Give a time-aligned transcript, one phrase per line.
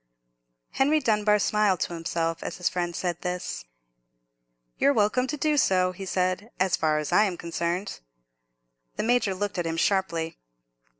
[0.71, 3.65] Henry Dunbar smiled to himself as his friend said this.
[4.79, 7.99] "You're welcome to do so," he said, "as far as I am concerned."
[8.95, 10.39] The Major looked at him sharply.